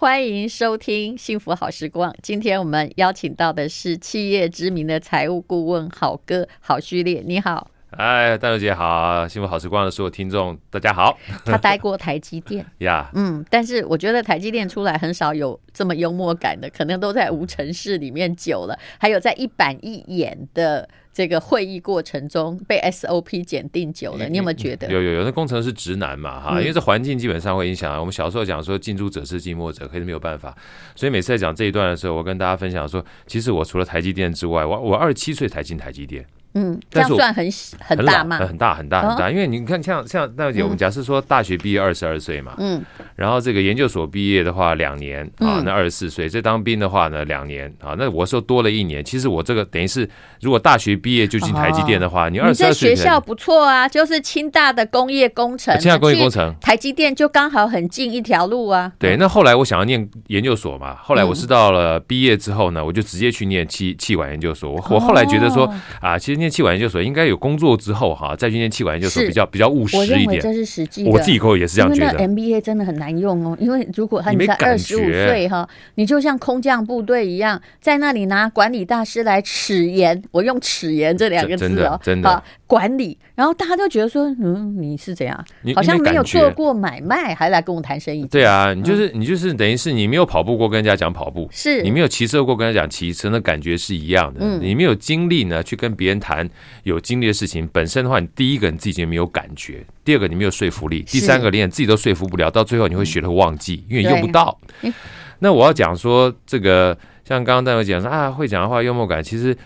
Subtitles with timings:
[0.00, 2.12] 欢迎收听《幸福好时光》。
[2.22, 7.72] 今天我们邀请到的是企业知名的财务顾问郝哥郝序列，你好。
[7.90, 11.18] 哎，大小姐好，幸福好时光的所有听众大家好。
[11.44, 20.88] 他待过台积电 呀.嗯，但是我觉得台积电出来很少有这么幽默感的，可能都在无尘室里面久了，还有在一板一眼的。
[21.10, 24.88] 这个会议过程中被 SOP 检定久了，你有没有觉得？
[24.88, 27.98] 有有有，那工程师直男嘛哈，因为这环境基本上会影响。
[27.98, 30.56] 我们小时候讲说近朱者赤，近墨者黑，是没有办法。
[30.94, 36.24] 所以每次在讲这一段的时候，我跟大家分享说，其实我除了台积电之外，我我二十七岁才进台积电。
[36.54, 37.48] 嗯，这样算很
[37.80, 38.38] 很大吗？
[38.38, 42.82] 很大很大很大，因为你看像像大姐，我们假设说大学毕业二十二岁嘛，嗯，
[43.14, 49.04] 然后这个研究所毕业的话两年啊，那二十四岁，这当兵的话呢两年啊，那我说多了一年。
[49.04, 50.08] 其实我这个等于是，
[50.40, 58.90] 如果大学毕业就进台积电的话，你二十二岁，学校不错啊，就是清大的工业工程，清大工业工程，台积电就刚好很近一条路啊。
[58.98, 64.72] 对，那后来我想要念研究所嘛，后来我是到了毕业之后呢，我就直接去念气气管研究所。
[64.72, 67.28] 我我后来觉得说啊，其实念气管研究所应该。
[67.28, 70.10] 有工作之后哈，再去念气管研究所比较比较务实一点。
[70.10, 71.10] 我认为这是实际的。
[71.10, 72.18] 我自己以后也是这样觉得。
[72.18, 85.44] MBA 真的很难用哦，因为如果他你才二十五岁哈，你就像空降部队一样，在那里拿管理大师来齿言，我用齿言这两个字哦，真的真的管理，然后大家都觉得说，嗯，你是怎样？
[85.74, 88.26] 好像没有做过买卖，还来跟我谈生意。
[88.26, 94.46] 对啊，你就是你就是等于是你没有跑步过，跟人家讲跑步；是你没有骑车过，跟人家讲骑车，那感觉是一样的。
[94.58, 96.46] 你没有经历呢，去跟别人谈
[96.82, 104.60] 有经历的事情本身的话，你第一个你自己就没有感觉，第二个你没有说服力，第三个连你自己都说服不了，到最后你会学了忘记，因为你用不到。
[105.40, 106.94] 那我要讲说这个，
[107.24, 109.56] 像刚刚戴友讲说啊，会讲的话幽默感，其实。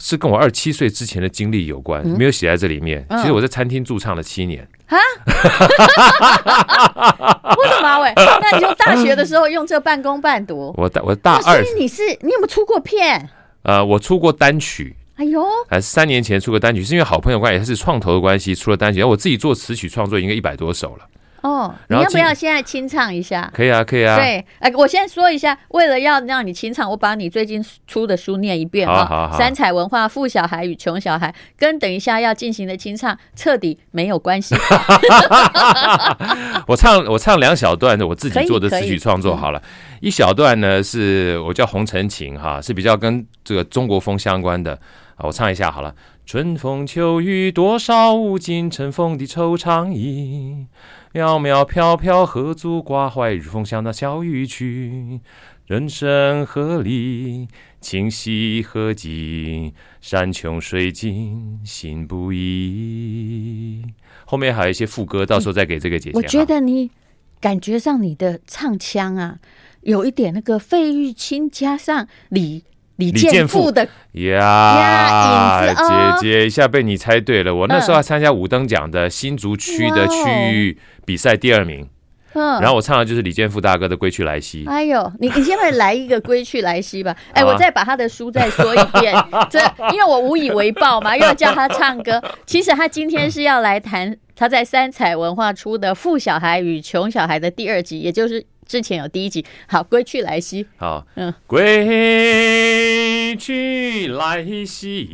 [0.00, 3.06] 是跟我二十七岁之前的经历有关，没有写在这里面。
[3.10, 4.66] 其实我在餐厅驻唱了七年。
[4.86, 4.96] 啊？
[7.56, 8.00] 为什么？
[8.00, 10.74] 喂， 那你就大学的时候用这半工半读。
[10.78, 11.62] 我大我大二。
[11.62, 13.28] 所以你是你有没有出过片？
[13.62, 14.96] 呃，我出过单曲。
[15.16, 18.98] 哎呦，还是三年前出过单曲，是因为好朋友关系，还是创投的关系出了单曲。
[18.98, 21.06] 然后我自己做词曲创作，应该一百多首了。
[21.44, 23.50] 哦，你要不要现在清唱一下？
[23.52, 24.16] 可以啊，可以啊。
[24.16, 29.30] 对，哎，我先说一下，为了要让你清唱，我把你最近出的书念一遍啊。
[29.36, 31.28] 三彩文化《富小孩与穷小孩》
[31.58, 34.54] 跟等一下要进行的清唱彻底没有关系。
[36.66, 39.62] 我唱我唱两小段的我自己做的词曲创作好了，
[40.00, 44.72] 一小段呢是我叫红尘情哈，是比较跟这个中国风相关的
[45.16, 45.94] 啊，我唱一下好了。
[46.26, 50.66] 春风秋雨多少无尽，尘封的惆怅意。
[51.12, 55.20] 渺渺飘飘何足挂怀，日风向那小雨去。
[55.66, 57.46] 人生何理？
[57.78, 63.84] 情系何夕，山穷水尽心不移。
[64.24, 66.16] 后面还有一些副歌，到时候再给这个姐姐。
[66.16, 66.90] 我觉得你
[67.38, 69.38] 感觉上你的唱腔啊，
[69.82, 72.64] 有一点那个费玉清加上李。
[72.96, 77.52] 李建富的呀，姐姐一下被你猜对了。
[77.52, 81.88] 我那时候还参加五等奖的新竹区的区域比赛第二名，
[82.34, 84.64] 嗯，然后我唱的就是李建富大哥的《归去来兮》。
[84.70, 87.16] 哎呦，你你先来来一个《归去来兮》吧。
[87.34, 89.12] 哎，我再把他的书再说一遍，
[89.50, 89.58] 这
[89.92, 92.22] 因为我无以为报嘛，又要叫他唱歌。
[92.46, 98.46] 其实他今天是要来谈他在三彩文化出的《富小孩与穷小孩》的第二集，也就是。
[98.66, 100.66] 之前有第一集，好，归去来兮。
[100.76, 105.06] 好，嗯，归去来兮，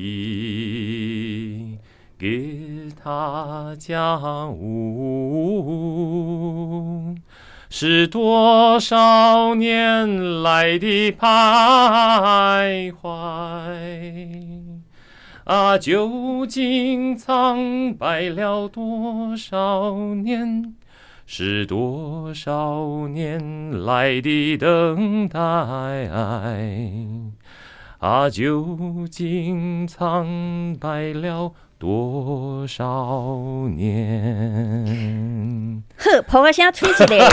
[2.18, 5.56] 给他讲无，
[7.68, 13.08] 是多少年来的徘徊，
[15.44, 20.74] 啊，究竟苍白了多少年？
[21.32, 25.38] 是多少年来的等待
[28.00, 35.84] 啊，究竟苍白了多少年？
[35.96, 37.18] 呵，婆婆先吹起来。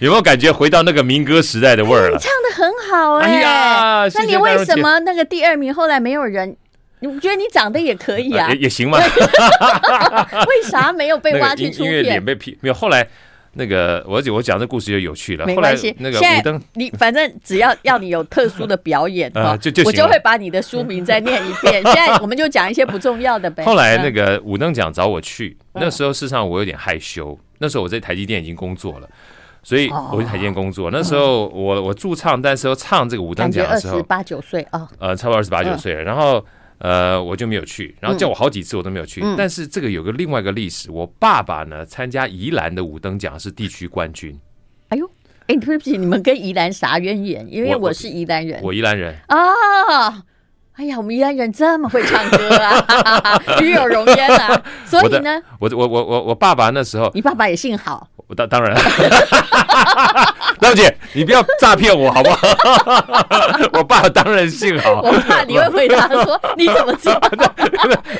[0.00, 2.16] 有没有感觉回到那个民歌时代的味儿了？
[2.16, 6.56] 你唱的很好哎、欸、呀，那你为什么那个第二名后来没有人？
[7.00, 8.50] 你觉得你长得也可以啊？
[8.50, 8.98] 也也行吗？
[10.48, 11.92] 为啥没有被 挖去出片？
[11.92, 12.74] 因为脸被批没有。
[12.74, 13.06] 后来
[13.52, 15.44] 那个我我讲这故事就有趣了。
[15.44, 21.82] 没关系，那个五灯，你反正只要要你有特殊的表演 啊，就就我就会把你的书名再念一遍。
[21.82, 23.62] 现在我们就讲一些不重要的呗。
[23.64, 27.38] 后来那个五灯奖找我去，那时候事实上我有点害羞。
[27.58, 29.08] 那时候我在台积电已经工作了，
[29.62, 30.90] 所以我去台积电工作。
[30.90, 36.02] 那时候我我驻唱，但是唱这个五灯奖的时候，二十八九岁啊，呃，差不多二十八九岁了。
[36.02, 36.44] 然后。
[36.78, 39.22] 呃，我就没有去，然后叫我好几次我都没有去。
[39.22, 44.38] 嗯、但是这个有个另外一个历史，我爸爸呢参加宜兰的五等奖是地区冠军。
[44.88, 45.10] 哎呦，
[45.46, 47.46] 哎，对不起，你们跟宜兰啥渊源？
[47.50, 50.22] 因为我是宜兰人，我，我宜兰人啊。
[50.76, 54.62] 哎呀，我们宜兰人这么会唱歌啊， 与有荣焉啊！
[54.84, 58.76] 所以呢，我我我我我爸爸那时候，你爸爸也姓郝，我当当然，
[60.60, 62.46] 大姐，你不要诈骗我好不好？
[63.72, 67.20] 我爸当然姓郝，我怕你会回答说你怎么知道？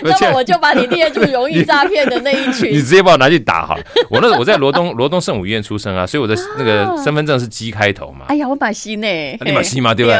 [0.03, 3.77] 那么我就把你列入容易诈骗的那一群，你直接把我拿去打哈！
[4.09, 8.25] 我那我在罗东罗东圣母医院出生啊，所以我的那个身份证是 G 开头嘛。
[8.29, 9.07] 哎呀，我把西呢，
[9.45, 10.19] 你把西嘛，对不对？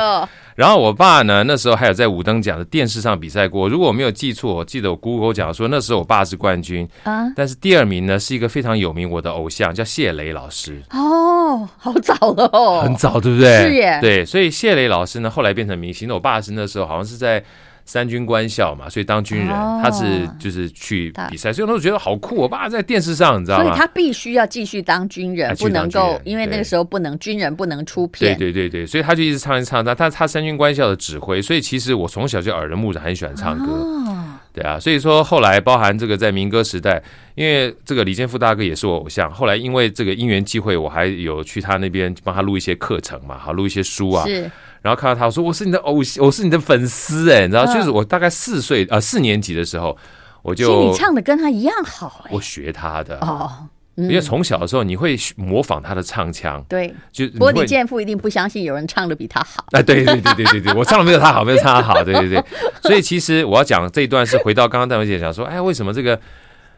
[0.57, 3.69] 然后我爸呢，那时候还有在五等奖的电视上比赛过。
[3.69, 7.31] 如果我没有记错，我记得我姑姑讲说，那时候我爸是冠军啊。
[7.37, 10.83] 但是第二名呢，是一个非常有名我的偶像，叫谢雷老师。
[10.91, 13.69] 哦，好早了哦，很早，对不对？
[13.69, 13.99] 是耶。
[14.01, 16.09] 对，所以谢雷老师呢，后来变成明星。
[16.09, 17.45] 那我爸是那时候好像是在。
[17.87, 22.35] 三军官校嘛，所以当军人，哦、他是就是去比赛，所以我都觉得好酷。
[22.35, 23.65] 我爸在电视上，你知道吗？
[23.65, 28.37] 所以他必须要继续当军人，不能够，因为那个时候不能军人不能出片。
[28.37, 29.85] 对对对对，所以他就一直唱一唱。
[29.85, 33.73] 他他他三军官校的指挥，所以其实我从小就耳濡目染，很喜欢唱歌。
[33.73, 37.01] 哦、对啊，所以说后来包含这个在民歌时代，
[37.37, 39.33] 因为这个李健富大哥也是我偶像。
[39.33, 44.27] 后来因为这个因缘际会，我还有去他那边帮他录一些课程嘛，好录一些书啊。
[44.27, 44.51] 是。
[44.87, 49.99] 然后看到他，我说我是你的偶像，我是你的粉丝哎，你知道，就是我大概四岁呃四年级的时候，
[50.43, 50.69] 我就。
[50.69, 52.31] 其实你唱的跟他一样好哎。
[52.33, 53.51] 我学他的哦，
[53.97, 59.65] 因为从小的时候你会模仿他的唱腔，对，就不过李健父一定不相信有人唱的比他好。
[59.73, 62.45] 哎， 对对对对对对，我唱的没有他好，没有他好，对对对。
[62.83, 66.21] 所以其实我要讲这一段是回到刚刚戴文姐讲说，哎，为什么这个？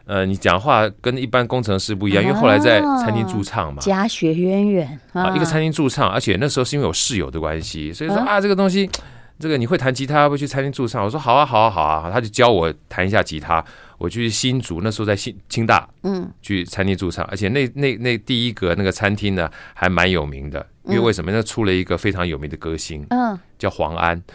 [0.09, 8.89] 呃，你讲话跟一般工程师不一样，因为后来在餐厅驻唱嘛，家学渊源啊，一个餐厅驻唱，而且那时候是因为有室友的关系，所以说啊，这个东西，
[9.37, 13.63] 这个你会弹吉他，会去餐厅驻唱，我说好啊，好啊，好啊，他就教我弹一下吉他，
[13.99, 21.31] 我去新竹，那时候在新清大，嗯，去餐厅驻唱，而且那那那第一个那个餐厅呢，还蛮有名的，因为为什么？
[21.31, 24.19] 那出了一个非常有名的歌星，嗯，叫黄安。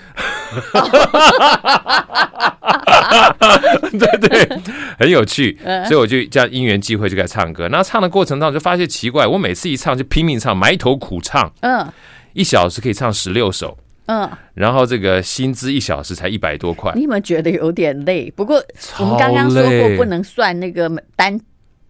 [3.99, 4.61] 对对，
[4.99, 7.69] 很有趣，所以我就这样因缘际会就开始唱歌。
[7.71, 11.91] 那唱的过程当中就发现奇怪，我每次一唱就拼命唱，埋头苦唱，嗯，
[12.35, 16.93] 一小时可以唱十六首，嗯，然后这个薪资一小时才一百多块。
[16.95, 18.31] 你有没有觉得有点累？
[18.31, 18.63] 不过
[18.99, 21.39] 我们刚刚说过不能算那个单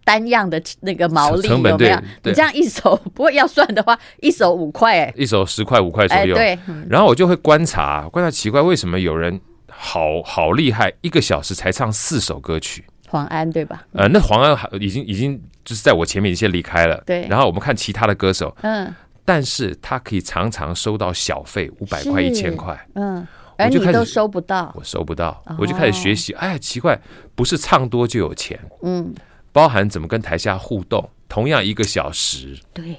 [0.03, 1.77] 单样的那个毛利，有没有？
[2.23, 6.35] 你这样一首，不过要算的话，一首五块，哎，一首十块五块左右。
[6.35, 6.57] 对，
[6.89, 9.39] 然后我就会观察，观察奇怪，为什么有人。
[9.77, 12.85] 好好厉害，一个小时才唱四首歌曲。
[13.09, 13.85] 黄安对吧？
[13.91, 17.03] 呃，那黄安已经已经就是在我前面先离开了。
[17.05, 17.27] 对。
[17.27, 18.95] 然后我们看其他的歌手，嗯，
[19.25, 23.27] 但是他可以常常收到小费五百块、一千块，嗯，
[23.57, 26.31] 而你都收不到，我收不到，我就开始学习。
[26.33, 26.97] 哎呀，奇怪，
[27.33, 29.13] 不是唱多就有钱，嗯，
[29.51, 32.95] 包含怎么跟台下互动，同样一个小时，对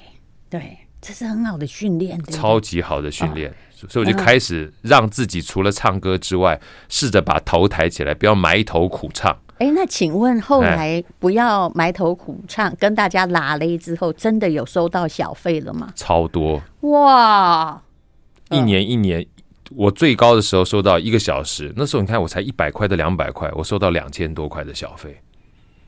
[0.49, 3.53] 对，这是很好的训练，超级好的训练。
[3.87, 6.59] 所以我就开始让自己除了唱歌之外，
[6.89, 9.37] 试着把头抬起来，不要埋头苦唱。
[9.59, 15.91] 哎，那请问后来不要埋头苦唱，跟大家拉嘞之后，真的有收到小费了吗？
[15.95, 17.81] 超多哇！
[18.51, 19.25] 一年一年，
[19.75, 25.17] 我最高的时候收到一个小时，那时候你看我才一百块到两百块，我收到两千多块的小费。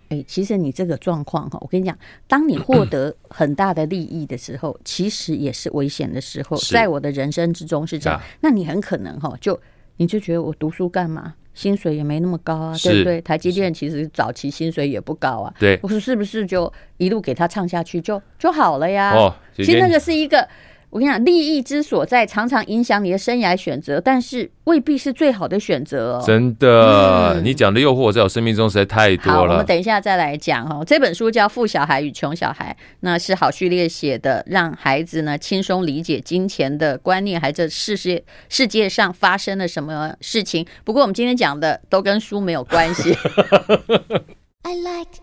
[0.09, 1.95] 哎，其实你这个状况哈，我跟你讲，
[2.27, 6.57] 当你获得很大的利益的时候，其实也是危险的时候。
[6.57, 9.59] 在我的人生之中是这样，那你很可能哈，就
[9.97, 11.35] 你就觉得我读书干嘛？
[11.59, 13.19] 薪水也没那么高啊，对不对？
[13.19, 15.53] 台积电其实早期薪水也不高啊。
[15.59, 19.11] 对，我说是不是就一路给他唱下去就就好了呀？
[19.13, 20.47] 哦，其实那个是一个。
[20.89, 26.23] 我跟你讲，利益之所在，常常影响你的生涯选择，但是未必是最好的选择哦。
[26.25, 29.37] 真的，嗯、你讲的诱惑在我生命中实在太多了。
[29.37, 30.83] 好，我们等一下再来讲哦。
[30.85, 40.65] 这本书叫《富小孩与穷小孩》，那是郝旭烈写的，让孩子呢轻松理解金钱的观念，还这世界世界上发生了什么事情。
[40.83, 43.15] 不过我们今天讲的都跟书没有关系。
[44.63, 45.21] I like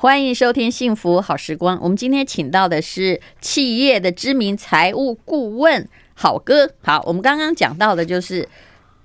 [0.00, 1.76] 欢迎收听《幸福好时光》。
[1.82, 6.70] 我们今天请到的是企业的知名财务顾问好哥。
[6.82, 8.48] 好，我们刚刚讲到的就是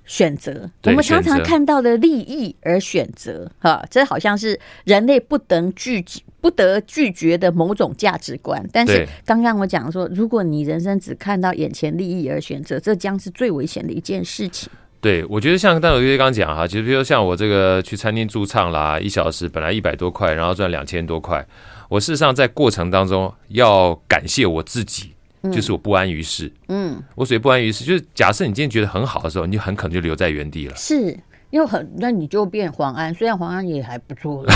[0.05, 0.69] 选择。
[0.83, 6.05] 我们常常看到的利益而选择，哈，这好像是人类不得拒
[6.39, 8.63] 不得拒绝的某种价值观。
[8.71, 14.69] 但是刚刚我讲说，如果你人生只看到眼前利益而选择，这将是最危险的一件事情。
[15.03, 21.45] 对，我觉得像戴老师刚刚讲哈，其实比如说像我这个去餐厅驻唱啦，一小时本来一百多块，然后赚两千多块。
[21.89, 25.11] 我事实上在过程当中要感谢我自己，
[25.51, 26.49] 就是我不安于世。
[26.69, 30.75] 嗯，我所谓不安于世，就是假设你今天觉得很好的时候，你就很可能就留在原地了。
[30.77, 31.19] 是，
[31.53, 34.43] 因为很，那你就变黄安，虽然黄安也还不错。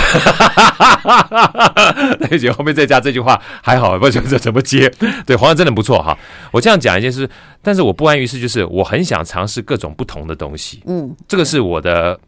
[2.18, 4.92] 那姐后面再加这句话还好，不知道怎么接。
[5.24, 6.18] 对，黄安真的不错哈。
[6.50, 7.30] 我这样讲一件事，
[7.62, 10.82] 但是我不安于事，就是我很想尝试各种不同的东西。
[10.86, 12.18] 嗯，这个是我的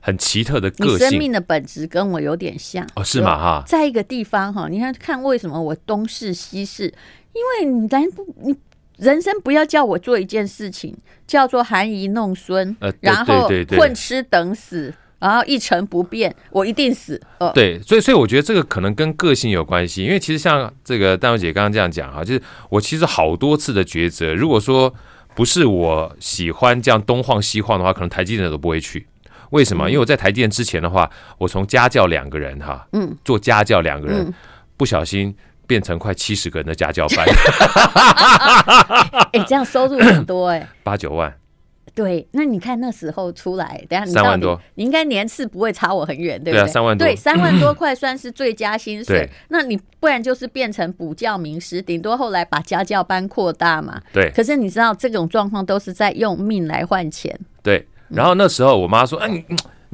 [0.00, 1.08] 很奇特的个性。
[1.08, 3.36] 你生命的本质跟我有点像哦，是吗？
[3.36, 6.84] 哈，在一个地方哈，你看看为什么我东试西试，
[7.32, 8.54] 因为你咱不你。
[9.00, 10.94] 人生不要叫我做一件事情，
[11.26, 17.18] 叫做含饴弄孙，呃、然后混吃等死，然后一成不变，我一定死。
[17.38, 24.92] 呃、对，所以所以我觉得这个可能跟个性有关系，因为其实像这个淡如姐刚刚这样讲哈，就是我其实好多次的抉择，如果说
[25.34, 29.06] 不是我喜欢这样东晃西晃的话，可能台积电都不会去。
[29.50, 29.88] 为什么？
[29.88, 34.34] 因为我在台积电之前的话，我从家教两个人哈，嗯，做家教两个人，嗯、
[34.76, 35.34] 不小心。
[35.70, 37.24] 变成快七十个人的家教班，
[39.32, 41.32] 哎，这样收入很多哎、欸， 八九万。
[41.94, 46.62] 对，那你看那时候出来，等下你三万多，你应该年次不会差我很远，对不对？
[46.62, 49.30] 对啊，三万多，对，三万多块算是最佳薪水。
[49.48, 54.02] 那你不然就是变成补教名师，顶多后来把家教班扩大嘛。
[54.12, 57.38] 对，可是你知道这种状况都是在用命来换钱。
[57.62, 59.30] 对，然后那时候我妈说：“哎、嗯。
[59.30, 59.46] 啊”你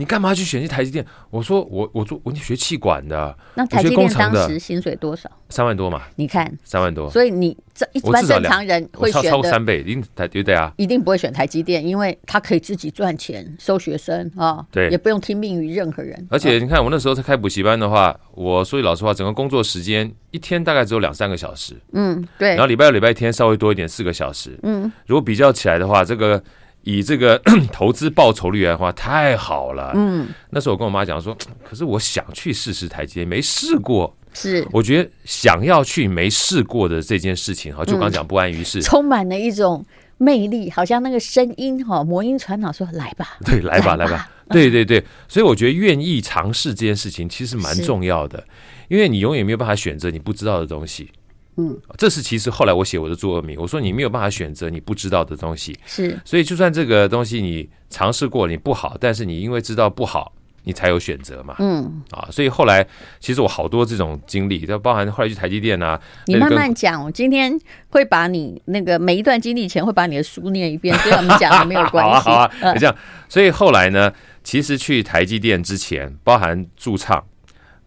[0.05, 1.05] 干嘛去选去台积电？
[1.31, 5.31] 我说我我做我你学气管的，那台积电当时薪水多少？
[5.49, 6.03] 三万多嘛。
[6.17, 16.27] 你看三万多，所以你这一般正常人会选超过三倍，一定台对对啊，一定不会选台积电，因为他可以自己赚钱收学生啊，对，也不用听命于任何人。
[16.31, 22.51] 而且你看我那时候在开补习班的话，我说句老实话，整个工作时间一天大概只有两三个小时，嗯，对。
[22.51, 24.93] 然后礼拜六礼拜天稍微多一点，四个小时，嗯。
[25.07, 26.43] 如果比较起来的话，这个。
[26.87, 27.37] 以这个
[27.73, 29.91] 投资报酬率来的话，太好了。
[29.97, 31.37] 嗯，那时候我跟我妈讲说，
[31.69, 34.17] 可是我想去试试台积电，没试过。
[34.33, 39.85] 是，我觉得想要去没试过的这件事情，哈，就刚讲不安于室，充满了一种
[40.17, 45.03] 魅力，好像那个声音哈，魔音传脑说来吧， 对，来吧，来吧，对对对。
[45.27, 48.47] 所以我觉得愿意尝试这件事情其实蛮重要的，
[48.87, 51.11] 因为你永远没有办法选择你不知道的东西。
[51.57, 60.33] 嗯，这是其实后来我写我的座右铭，我说你没有办法选择你不知道的东西，是，所以就算这个东西你尝试过你不好，但是你因为知道不好，
[60.65, 62.87] 你才有选择嘛，嗯，啊，所以后来
[63.21, 67.59] 其实我好多这种经历，就包含后来去台积电啊，你慢慢讲，我今天
[67.89, 72.95] 会把你那个每一段经历前会把你的书念一遍，所以我们讲的没有关系， 好啊，好啊，这样，
[73.29, 74.13] 所以后来呢，
[74.45, 77.25] 其实去台积电之前，包含驻唱。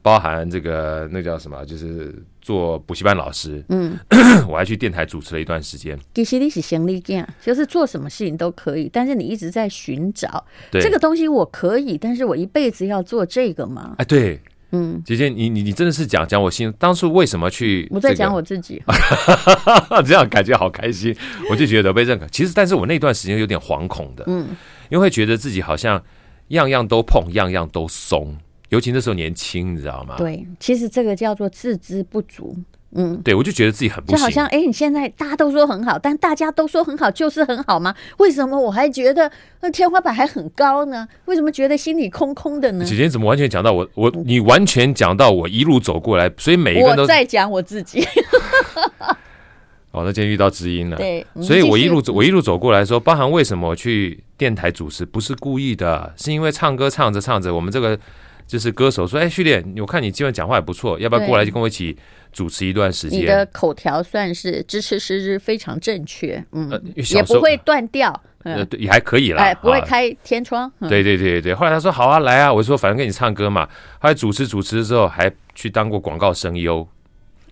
[0.02, 3.64] 包含这个那叫什么，就是做补习班老师。
[3.70, 3.98] 嗯，
[4.48, 5.98] 我还去电台主持了一段时间。
[6.14, 13.96] 其实你是行李件，就是做什么事情都可以，但是你一直在寻找对这个东西，我可以，但是我一辈子要做这个吗？
[13.98, 14.40] 哎，对，
[14.72, 17.96] 嗯，姐姐，你你你真的是讲讲我心，当初为什么去、这个？
[17.96, 18.82] 我在讲我自己，
[20.06, 21.16] 这样感觉好开心，
[21.50, 22.26] 我就觉得被认可。
[22.28, 24.48] 其实，但是我那段时间有点惶恐的，嗯，
[24.90, 26.02] 因为会觉得自己好像
[26.50, 28.38] 样样都碰，样样都松。
[28.70, 30.16] 尤其那时候年轻，你知道吗？
[30.18, 32.56] 对，其实这个叫做自知不足。
[32.92, 34.18] 嗯，对，我就觉得自己很不行。
[34.18, 37.94] 就好像，哎，你现在大家都说很好，但大家都说很好就是很好吗？
[38.18, 41.08] 为什么我还觉得那天花板还很高呢？
[41.26, 42.84] 为什么觉得心里空空的呢？
[42.84, 43.88] 姐姐怎么完全讲到我？
[43.94, 48.04] 我你完全讲到我一路走过来，所以每一个人都在讲我自己。
[49.92, 50.98] 哦，那今天遇到知音了。
[50.98, 58.00] 对，所以我一路走，我一路走过来说，包含为什么我去电台主持，不是故意的，是因为唱歌唱着唱着，我们这个。
[58.50, 61.96] 就是歌手说：“哎，训练，我看你基本讲话也不错，要不要过来就跟我一起
[62.34, 68.12] 主持一段时间？”你的口条算是支持时日非常正确，嗯，也不会断掉，
[68.44, 70.70] 呃，也还可以啦，哎，不会开天窗。
[70.90, 73.70] 对对对对，后来他说：“好啊，来啊！”我说：“反正跟你唱歌嘛。”
[74.02, 76.88] 后来主持主持之后，还去当过广告声优，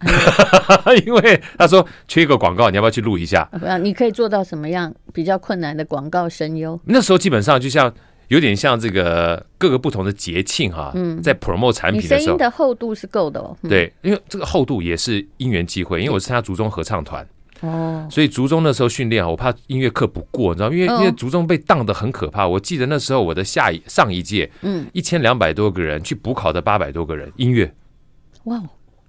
[1.06, 3.48] 因为他说缺一个广告，你要不要去录一下？
[3.60, 6.80] 不要，你可以做到什么样比较困难的广告声优？
[6.86, 7.94] 那时候基本上就像。
[8.28, 10.94] 有点像这个各个不同的节庆哈，
[11.24, 13.56] 在 promote 产品的时候，你声音的厚度是够的哦。
[13.70, 17.26] 对，因为这个厚度也是因缘际会，因为我是参加族中合唱团。
[17.62, 22.48] 哦，所以族中那时候训练啊，我怕音乐课不过，你知道，因为因为族中被当的很可怕。
[22.48, 27.74] 我记得那时候我的下一上一届，嗯，一千两百多个人去补考的八百多个人，音乐，
[28.44, 28.62] 哇。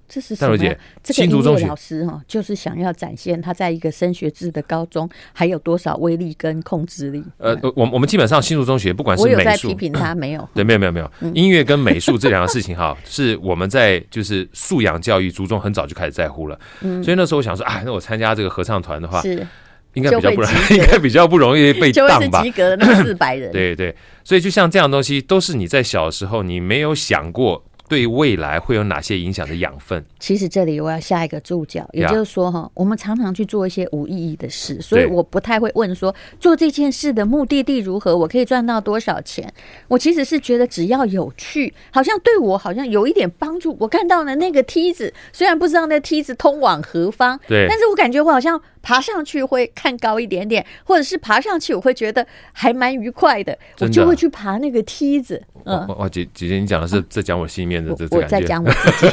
[0.08, 0.56] 这是什么？
[0.56, 7.22] 这个音乐老师哈，就是想要展现他在一个升学制的高中还有多少威力跟控制力。
[7.36, 10.48] 呃，我我们基本上新竹中学不管是美术，我有在批评他 没有？
[10.54, 11.10] 对，没有没有没有。
[11.34, 16.58] 音乐跟美术这两个事情哈，是我们在就是素养教育竹中很早就开始在乎了。
[16.80, 19.46] 所以那时候我想说，啊，那我参加这个合唱团的话，是
[19.92, 22.42] 应该比较不容易，应该比较不容易被当吧？
[22.42, 23.52] 及格的那四百人。
[23.52, 27.62] 对对，所以就像这样东西，都是你在小时候你没有想过。
[27.88, 30.04] 对未来会有哪些影响的养分？
[30.18, 39.52] 其实这里我要下一个注脚，也就是说哈，我们常常去做一些无意义的事，所以我不太会问说做这件事的目的地如何，我可以赚到多少钱。
[39.88, 43.76] 我其实是觉得只要有趣，好像对我好像有一点帮助。
[43.80, 55.42] 我看到了那个梯子，虽然不知道那梯子通往何方，对，但是我感觉我好像爬上去会看高一点点，或者是爬上去我会觉得还蛮愉快的，我就会去爬那个梯子。
[55.66, 57.84] 嗯，哇，姐姐姐，你讲的是在讲我心里面。
[57.86, 59.06] 我，我在讲我自己，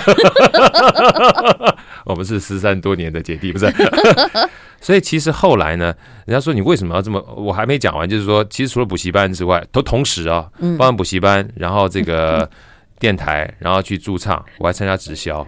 [2.05, 3.69] 我们是失散多年的姐弟，不是？
[4.79, 5.93] 所以其实后来呢，
[6.25, 7.21] 人家说你为什么要这么？
[7.35, 12.49] 我还没讲完，就是说，其实除了补习班之外，都同时啊，包含补习班，然后这个
[12.97, 15.45] 电台，然后去驻唱，我还参加直销。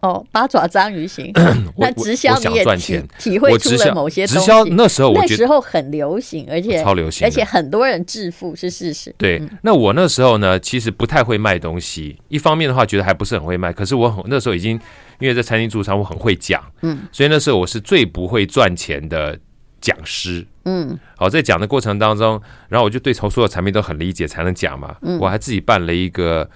[0.00, 1.32] 哦，八爪章鱼行，
[1.76, 4.40] 那直销你也体体会出了某些东西。
[4.40, 9.12] 直销那时候，那时候很流行，而且超流行，而且很多人致富是事实。
[9.18, 12.16] 对，那我那时候呢，其实不太会卖东西。
[12.28, 13.72] 一方面的话，觉得还不是很会卖。
[13.72, 14.78] 可是我很那时候已经
[15.18, 19.36] 因为在餐厅驻唱，我很会讲，嗯，所以那时候我是最不会赚钱的
[19.80, 20.96] 讲师，嗯。
[21.16, 24.94] 好，在讲的过程当中，然后我就对所有产品都很理解，才能讲嘛。
[25.20, 26.48] 我还自己办了一个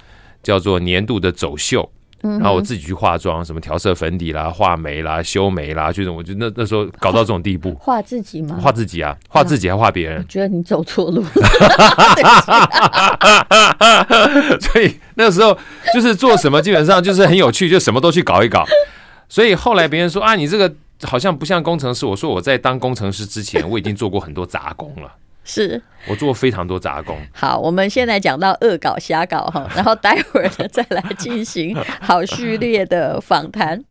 [0.44, 1.90] 叫做年度的走秀。
[2.22, 7.74] 然后我自己去化妆，什么调色粉底啦、画眉啦、修眉啦，就是我就那那时候搞到这种地步。
[7.80, 8.56] 画自己吗？
[8.62, 10.18] 画自己啊，画自己还画别人。
[10.22, 11.28] 我觉得你走错路了。
[14.60, 15.58] 所以那时候
[15.92, 18.64] 就是做什么，基本上就是很有趣，就什么都去搞一搞。
[19.28, 22.06] 所以后来别人说啊，你这个好像不像工程师。
[22.06, 25.10] 我说我在当工程师之前，我已经做过很多杂工了。
[25.44, 27.18] 是我做过非常多杂工。
[27.32, 33.82] 好，我们现在讲到恶搞瞎搞哈， 然后待会儿呢再来进行 好序列的访谈。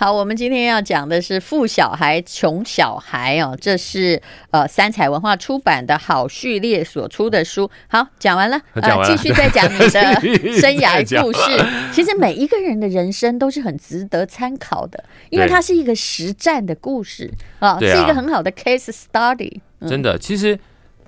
[0.00, 7.68] 好，我们今天要讲的是富小孩穷小孩哦，这是呃三彩文化出版的好序列所出的书。
[7.88, 11.40] 好，讲完了，讲完了，呃，继续再讲你的生涯故事。
[11.92, 17.28] 其实每一个人的人生都是很值得参考的，因为它是一个实战的故事
[17.58, 19.58] 啊，是一个很好的 case study。
[19.80, 19.88] 嗯。
[19.88, 20.56] 真的，其实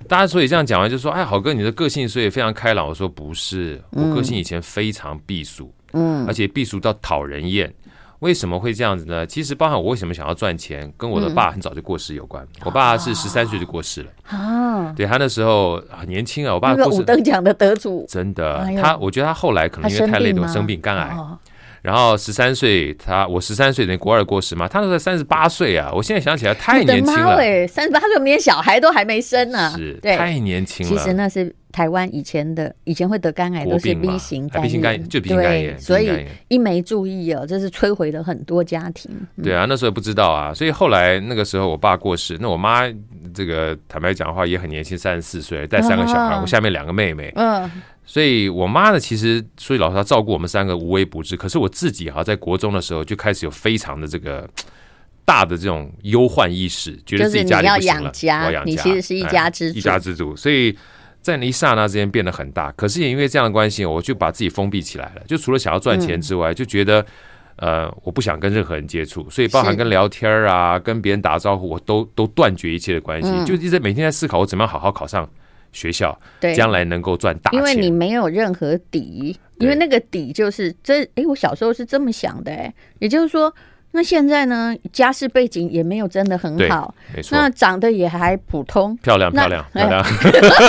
[0.05, 2.85] 大家所以这样讲完就说，哎，好哥你的个性所以非常开朗。
[2.85, 7.73] 我说不是，我个性以前非常避俗，嗯，而且避俗到讨人厌。
[8.21, 9.25] 为什么会这样子呢？
[9.25, 12.43] 其实包含我为什么想要赚钱，跟我的爸很早就过世有关。
[12.43, 16.53] 嗯、我爸是十三岁就过世了啊，对，他那时候很年轻啊。
[16.53, 21.15] 我爸过世，那个五等奖的得主，真的，哎、他我觉得他后来可能因为太累了，生病肝癌。
[21.15, 21.37] 哦
[21.81, 25.91] 然后十三岁，他我十三岁等于国二过世嘛，他那时候三十八岁啊！
[25.93, 30.95] 我现在想起来太年轻了，三十八岁我们连小孩都还没生呢，是，太年轻了。
[30.95, 39.09] 其实那是台湾以前的，以前会得肝癌都是 B 型肝炎，B 型肝炎就 B 型肝炎，所以一没注意哦，这是摧毁了很多家庭。
[39.43, 42.83] 对啊，那时候不知道啊，所以后来那个时候我爸过世，那我妈
[43.33, 47.69] 这个坦白讲的话也很年轻，三十四岁带三个小孩，我下面两个妹妹，嗯。
[48.03, 51.37] 所以，我妈呢，其实所以老实话照顾我们三个无微不至。
[51.37, 54.49] 可是我自己哈，在国中的时候就开始有非常的这个
[55.23, 60.35] 大的这种忧患意识，觉得自己家里不行了，就是你要养家，家，你其实是一家之主，一家之主。
[60.35, 60.75] 所以
[61.21, 62.71] 在那一刹那之间变得很大。
[62.73, 65.21] 可是也因为这样的关系，我就把自己封闭起来了。
[65.27, 67.05] 就除了想要赚钱之外，就觉得
[67.57, 75.29] 呃，我不想跟任何人接触，所以包含跟聊天啊，跟别人打招呼，我都都断绝一切的关系，就一直每天在思考我怎么样好好考上。
[75.71, 76.17] 学校
[76.55, 81.03] 将来能够赚大钱，因为你没有任何底，因为那个底就是这。
[81.15, 83.53] 哎，我小时候是这么想的，哎，也就是说，
[83.91, 90.03] 那现在呢，家世背景也没有真的很好，没错，那长得也还普通，漂亮漂亮漂亮，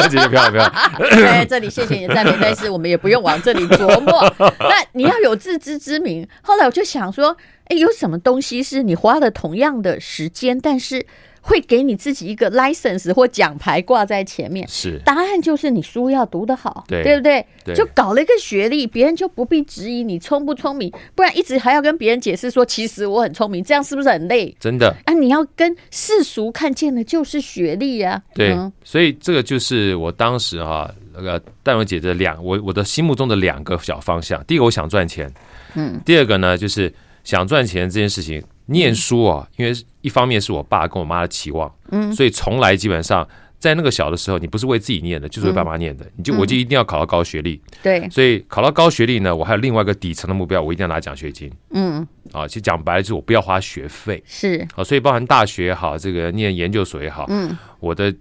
[0.08, 0.72] 姐姐漂亮漂亮。
[1.10, 4.34] 在这里谢谢你的赞美，但是我们也不用往这里琢磨。
[4.60, 6.26] 那你要有自知之明。
[6.42, 7.36] 后来我就想说，
[7.66, 11.06] 哎，有什么东西是你花了同样的时间，但是
[11.44, 14.98] 会给你自己一个 license 或奖牌挂在前面，是。
[15.04, 17.44] 答案就是你书要读得好，对，对不对？
[17.64, 24.56] 对，就搞了一个学历，别人就不必质疑你聪不聪明，不然一直还要跟别人解释说其实我很聪明，这样是不是很累？
[24.60, 24.94] 真的。
[25.04, 35.32] 啊，你要跟世俗看见的就是学历啊，对，嗯、所以这个就是我当时哈、啊、那个戴文姐的两我我的心目中的两个小方向，第一个我想赚钱，
[35.74, 36.92] 嗯，第二个呢就是
[37.24, 38.40] 想赚钱这件事情。
[38.72, 43.26] 念书啊，因为一方面是我爸跟我妈的期望，嗯，所以从来基本上
[43.58, 58.12] 在那个小的时候，你不是为自己念的，就是为爸妈念的，你就我就一定要考到高学历，对，所以考到高学历呢，我还有另外一个底层的目标，我一定要拿奖学金，嗯，啊，其实讲白了就是我不要花学费，是，啊，所以包含大学也好，这个念研究所也好，嗯，我的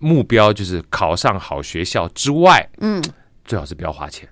[0.00, 3.00] 目标就是考上好学校之外，嗯，
[3.44, 4.28] 最好是不要花钱。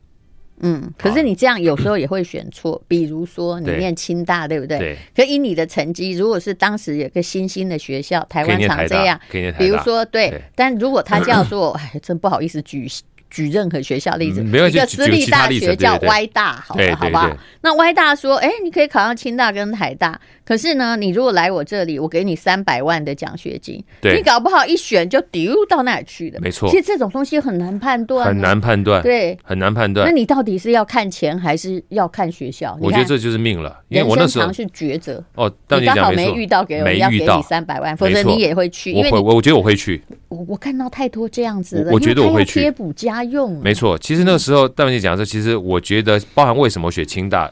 [0.60, 4.78] 嗯，可是你这样有时候也会选错， 比如说你念清大，对不对？
[4.78, 4.98] 对。
[5.14, 12.88] 可以你的成绩，如果是当时有个新兴的学校，台湾常这样，比如说对，但如果他叫做， 哎，真不好意思举。
[13.28, 17.36] 举任何学校例子，一个私立大学叫歪大，好了，好不好？
[17.60, 26.38] 那歪大说，哎，你可以考上清大跟台大，可是呢，你如果来我这里，我给你三百万的奖学金，你搞不好一选就丢到那里去了。
[26.40, 30.06] 没错，其实这种东西很难判断，很难判断，对，很难判断。
[30.06, 32.78] 那你到底是要看钱还是要看学校？
[32.80, 35.22] 我觉得这就是命了，因为我那时候是抉择。
[35.34, 38.94] 哦，你刚好没遇到，给我要给你三百万，否则你也会去。
[38.94, 40.00] 我会，我我觉得我会去。
[40.28, 43.60] 我我看到太多这样子的，我觉得我会去贴补家用。
[43.60, 43.98] 没错。
[43.98, 47.50] 其实那个时候，戴文姐讲的，其实我觉得，包含为什么选清大，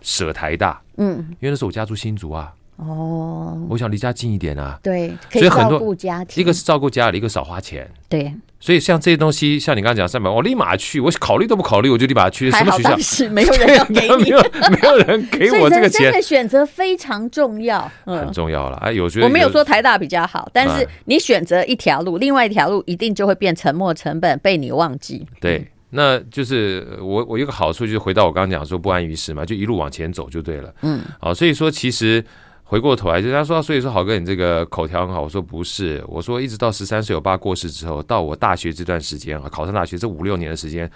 [0.00, 12.50] 舍台大，嗯，因为那时候我家住新竹啊，哦，我想离家近一点啊，对，可以照顾家庭，一个是照顾家里，一个少花钱，对，所以像这些东西，像你刚刚讲三百万，我立马去，我考虑都不考虑，我就立马去。
[12.50, 12.96] 什么学校？
[12.98, 16.10] 是没有人 要给你，没有没有人给我这个钱。
[16.10, 18.76] 这个选择非常重要，嗯很重要了。
[18.78, 25.26] 哎，有觉得我没有说台大比较好，但是你选择一条路，另外一条路一定就会变沉没成本，被你忘记。
[25.40, 25.70] 对。
[25.90, 30.74] 那就是我我有个好处就是回到我刚刚讲说不安于室嘛，就一路往前走就对了。
[30.82, 32.22] 嗯，好，所以说其实
[32.64, 35.22] 回过头来，就他说，所以说好哥你这个口条很好。
[35.22, 40.90] 我说不是，我说一直到十三岁我爸过世之后，到我大学这段时间啊，考上大学这五六年的时间，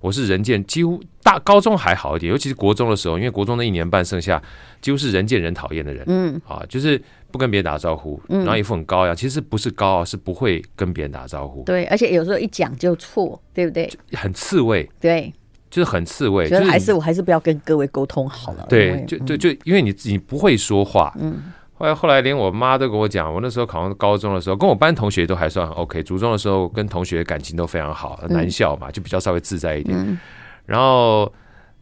[0.00, 4.42] 我是人见几乎大高中还好一点，尤其是国中的时候，因为国中那一年半剩下
[4.80, 6.04] 几乎是人见人讨厌的人。
[6.08, 7.00] 嗯，啊，就是。
[7.34, 11.64] 不跟别人打招呼，然后一副很高傲，其实不是高傲，是不会跟别人打招呼。
[11.64, 13.90] 对，而且有时候一讲就错，对不对？
[14.12, 14.88] 很刺猬。
[15.00, 15.34] 对，
[15.68, 16.48] 就是很刺猬。
[16.48, 18.64] 所以还是我还是不要跟各位沟通好了。
[18.68, 21.12] 对，就就就因为你自己不会说话。
[21.18, 21.52] 嗯。
[21.72, 26.04] 后来后来连我妈都跟我讲，我那时候考上高中的时候，跟我班同学都还算很 OK。
[26.04, 30.20] 初中的时候跟同学感情都非常好，男校嘛，就比较稍微自在一点。
[30.66, 31.32] 然后。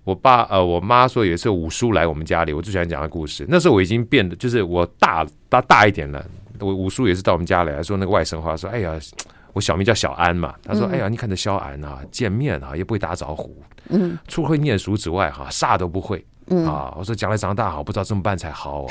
[0.04, 3.46] 我爸呃，我妈说有一次五叔来我们家里，我最喜欢讲的故事。
[3.48, 6.24] 那时候我已经变得，就是我大大大一点了。
[6.58, 8.98] 我五叔也是到我们家里来说那个外甥话，说：“哎呀，
[9.52, 13.56] 我小名叫小安嘛。”他说：“哎呀，你看这小安啊，见面啊也不会打招呼，
[13.88, 18.86] 嗯，除了会念书之外哈，啥都不会。”嗯啊，我说将来长大好，不知道怎么办才好。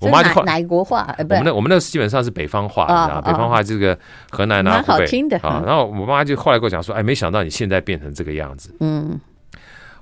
[0.00, 1.14] 我妈就哪国话？
[1.18, 3.98] 我们那我们那基本上是北方话，你知道北方话这个
[4.30, 5.62] 河南啊、湖北啊。
[5.64, 9.20] 然后我妈就后来跟我讲说：“哎，没想到你现在变成这个样子。”嗯。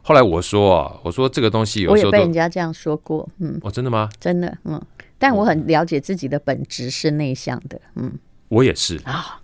[0.03, 3.59] 后来我说：“我说这个东西有时候我也被人家这样说过。”嗯。
[3.63, 4.09] 哦，真的吗？
[4.19, 4.57] 真的。
[4.65, 4.81] 嗯。
[5.19, 7.81] 但我很了解自己的本质是内向的。
[7.97, 8.13] 嗯。
[8.49, 9.41] 我也是啊。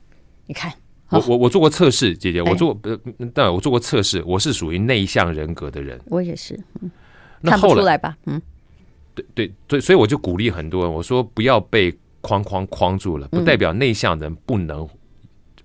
[0.47, 0.73] 你看。
[1.11, 2.95] 我我我做过测试，姐姐，我做呃，
[3.33, 5.99] 但我做过测试，我是属于内向人格的人。
[6.05, 6.91] 我也是，嗯，
[7.41, 8.17] 那后来，看不出来吧？
[8.27, 8.43] 嗯，
[9.35, 14.89] 对对对，所以我就鼓励很多人，我说不要被框框框住了，不代表内向人不能。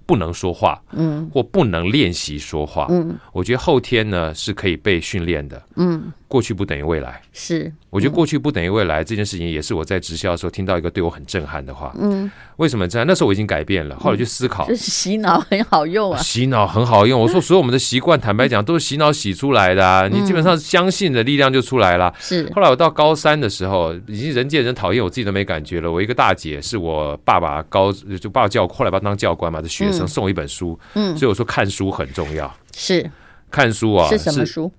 [0.06, 13.06] 不能说话，嗯，或不能练习说话，嗯，我觉得后天呢是可以被训练的，嗯，过去不等于未来，是，我觉得过去不等于未来这件事情也是我在直销的时候听到一个对我很震撼的话，嗯，为什么这样？
[13.06, 17.22] 那时候我已经改变了，后来就思考，就是洗脑很好用啊，洗脑很好用。
[17.22, 22.12] 我说所有我们的习惯，坦白讲都是洗脑洗出来的啊，你基本上相信的力量就出来了。
[22.18, 25.92] 是，后来我到高三的时候，已经人见人讨厌，我自己都没感觉了。
[25.92, 30.08] 我一个大姐是我爸爸高就爸爸教，后来把他当教官嘛，这学生。
[30.08, 32.52] 送我一本书，嗯，所以我说看书很重要。
[32.76, 33.08] 是
[33.52, 34.72] 看书啊，是什么书？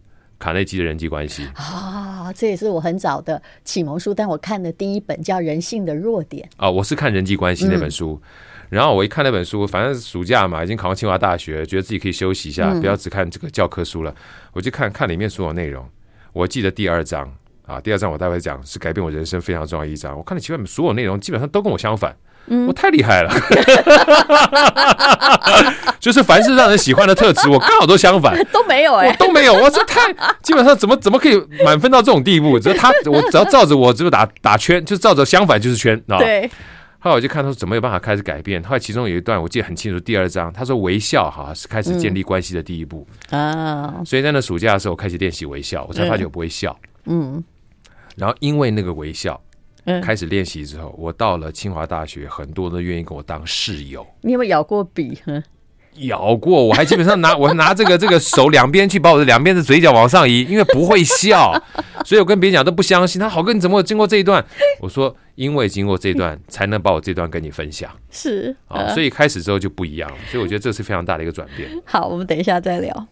[0.44, 4.12] 卡内基的人际关系啊，这也是我很早的启蒙书。
[4.12, 8.20] 但我看的第一本叫《人性的弱点》啊，我是看人际关系那本书。
[8.68, 14.14] 然后我一看那本书，反正暑假嘛，已经考上清华大学，觉得自己可以休息一下，不要只看这个教科书了。
[14.52, 15.82] 我就看看里面所有内容。
[16.34, 20.14] 我记得第二章啊，第二章我待会讲是改变我人生非常重要一章。
[20.14, 22.14] 我看了前面所有内容，基本上都跟我相反。
[22.66, 23.32] 我太厉害了，
[25.98, 32.58] 就是凡是让人喜欢的特质，我刚好都相反，都没有哎，都没有，我这太 基本上怎么怎么可以满分到这种地步？
[32.58, 36.18] 只要他，我只要照着我这个打打圈，就照着相反就是圈啊。
[36.18, 36.50] 对。
[36.98, 38.62] 后来我就看他说怎么有办法开始改变。
[38.62, 43.94] 后来其中有一段我记得很清楚，第二章他说微笑哈是开始建立关系的第一步啊。
[44.06, 46.74] 所以在那暑假的时候，我开始练习微笑，我才发觉我不会笑。
[47.06, 47.42] 嗯。
[48.16, 49.40] 然后因为那个微笑。
[50.02, 54.06] 开始练习之后，我到了清华大学，很多人都愿意跟我当室友。
[54.22, 55.18] 你有没有咬过笔？
[55.98, 61.52] 咬过，我还基本上拿 我还拿这个这个手两边去把我的两边的嘴角往上移，因为不会笑，
[62.04, 63.20] 所以我跟别人讲都不相信。
[63.20, 64.44] 他好哥，你怎么会经过这一段？
[64.80, 67.88] 我说因为经过这一段，才能把我这段跟你分享。
[68.10, 70.16] 是啊，所以开始之后就不一样了。
[70.28, 71.70] 所以我觉得这是非常大的一个转变。
[71.84, 73.06] 好，我们等一下再聊。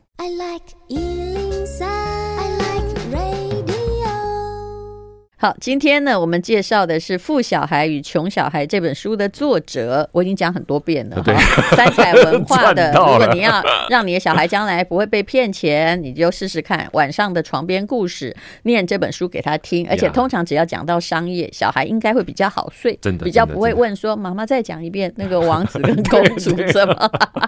[5.43, 11.21] 好，今天呢，我们介绍的是《富小孩与穷小孩》这本书的作者，我已经讲很多遍了。
[11.25, 11.35] 对，
[11.75, 12.93] 三彩文化的。
[12.95, 19.85] 如果你要让你的小孩将来不会被骗钱，你就试试看晚上的床边故事，念这本书给他听。
[19.91, 26.95] 而且通常只要讲到商业，小孩应该会比较好睡，真的比较不会问说妈妈再讲一遍那个王子跟 公主什么。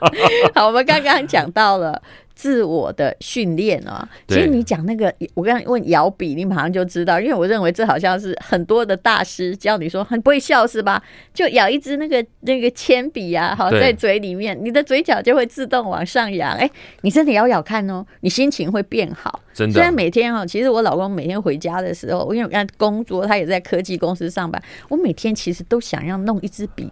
[0.52, 2.02] 好，我们刚刚讲到了。
[2.34, 11.02] 自我的训练啊，其实你讲那个，我刚刚问摇笔，你马上就知道，因为我认为这好像是很多的大师教你说很不会笑是吧？
[11.32, 16.54] 就咬一支那个那个铅笔啊，好在嘴里面，你的嘴角就会自动往上扬。
[16.56, 16.68] 哎，
[17.02, 19.40] 你真的咬咬看哦，你心情会变好。
[19.52, 26.90] 真的，虽然每天哈，其实我老公每天回家的时候，因为我看工作，他也在科技公司上班，我每天其实都想要弄一支笔。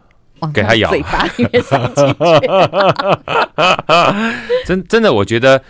[0.52, 2.14] 给他咬嘴巴里面塞进去，
[4.66, 5.62] 真真的，我觉得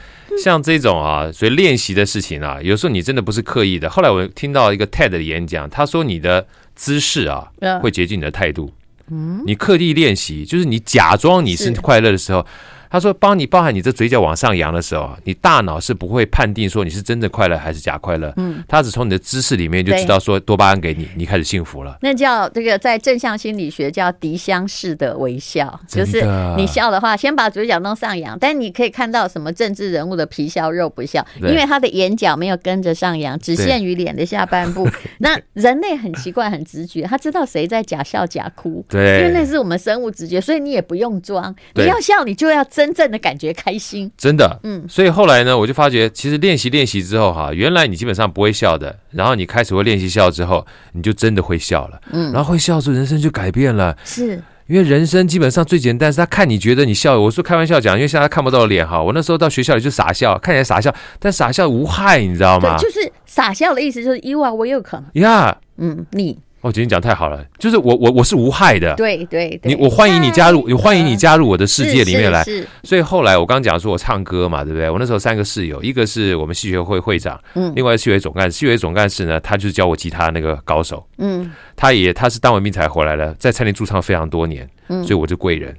[0.43, 3.91] 像这种啊，所以练习的事情啊，有时候你真的不是刻意的。
[3.91, 7.49] 后来我听到一个 TED 的演讲，他说你的姿势啊，
[7.81, 8.73] 会决定你的态度。
[9.11, 12.47] 嗯，你刻意练习，就是你假装你是快乐的时候。
[12.93, 18.31] 他说：“帮你包含你这嘴角往上扬的时候，你大脑是不会判定说你是真的快乐还是假快乐。
[18.37, 21.97] 嗯，他只从你的知识里面就知道说多巴胺给你，你开始幸福了。
[22.03, 26.23] 那叫这个在正向心理学叫迪香式的微笑，就是
[26.59, 34.87] 你笑的话，先把嘴角弄上扬，但你可以看到什么政治人物的皮笑肉不笑，因为他的眼角没有跟着上扬，只限于脸的下半部。
[35.21, 42.82] 那人类很奇怪，很直觉，他知道谁在假笑假哭，对，因为那是我们生物直觉，所以你也不用装，你要笑你就要真。
[42.83, 54.43] 真正的感觉开心，真的，嗯，所以后来呢，我就发觉，其实练习练习之后，哈，原来你基本上不会笑的，然后你开始会练习笑之后，你就真的会笑了，嗯，然后会笑之后，人生就改变了，是。
[54.67, 62.77] 因为人生基本上最简单是他看你觉得你笑，我说开玩笑讲，因为现在他看不到脸哈，我那时候到学校里就傻笑，看起来傻笑，但傻笑无害，你知道吗？
[62.79, 65.23] 就是傻笑的意思就是意外我有可能。
[65.23, 66.37] 呀，嗯，你。
[66.63, 72.45] 我今天讲太好了，就是我我我是无害的，对对对，你我欢迎你加入，我欢迎你加入我的世界里面来。
[72.85, 74.89] 所以后来我刚讲说我唱歌嘛，对不对？
[74.89, 85.77] 我那时候三个室友，一个是我们戏学会会长，嗯，另外戏学总干事，戏学总干事呢，他就是教我吉他那个高手，嗯，他也他是当完兵才回来的，在餐厅驻唱非常多年，嗯，所以我就贵人，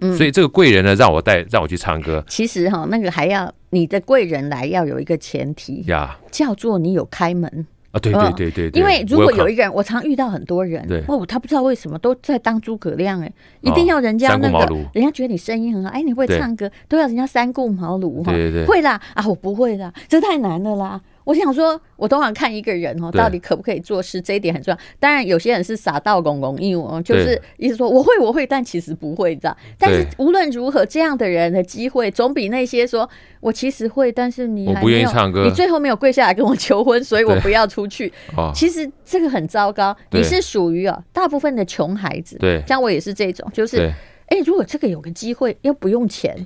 [0.00, 2.24] 嗯，所以这个贵人呢，让我带让我去唱歌。
[2.26, 7.66] 其实哈，那个还要你的贵人来要有一个前提呀，叫做你有开门。
[7.92, 18.32] 啊，对对对对，因为如果有一个人，我常遇到很多人，哦，他不知道为什么都在当诸葛亮，哎，一定要人家那个，人家觉得你声音很好，哎，你会唱歌，都要人家三顾茅庐哈，
[18.66, 21.00] 会啦，啊，我不会啦，这太难了啦。
[21.24, 24.78] 我想说，我通常看一个人哦，到底可不可以做事，这一点很重要。
[24.98, 29.56] 当然，有些人是傻到公公，因为哦，就是意思说我会我会，但其实不会这样。
[29.78, 33.08] 但是无论如何，这样的人的机会总比那些说
[33.40, 38.12] 我其实会，但是你我不愿意唱歌，你最后没有跪下来跟我求婚，所以我不要出去。
[38.54, 39.96] 其实这个很糟糕。
[40.10, 43.92] 你是属于啊，大部分的穷孩子，对，像我也是这种，就是
[44.26, 46.36] 哎，如果这个有个机会又不用钱。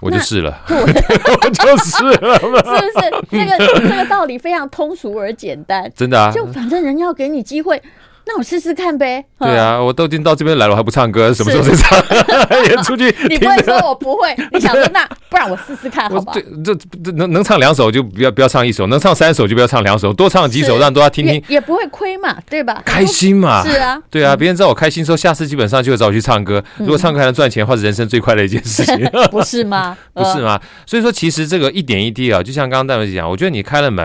[0.00, 2.56] 我就是了， 我就是了，是不
[3.00, 3.26] 是？
[3.30, 6.30] 这个这个道理非常通俗而简单，真的啊！
[6.32, 7.80] 就反正人要给你机会。
[8.26, 9.24] 那我试试看呗。
[9.38, 11.98] 对啊，我都已经到这边来了，我还不唱歌，什么时候再唱？
[12.68, 13.14] 也出去。
[13.28, 14.34] 你不会说我不会？
[14.52, 16.32] 你想说那不然我试试看，好吧？
[16.64, 22.82] 这这能能唱两首就不要不要唱一首，能唱三首就不要唱两首，多唱几首让大家听听，也不会亏嘛，对吧？
[22.84, 26.62] 开心嘛，是啊，对啊，别人知道我开心，说下次基本上就会找我去唱歌。
[26.78, 28.98] 如果唱歌还能赚钱的话，是人生最快乐的一件事情，
[29.30, 29.96] 不是吗？
[30.12, 30.60] 不是吗？
[30.84, 34.04] 所以说，其实这个一点一滴啊，就像刚刚戴文姐讲，我觉得你开了门，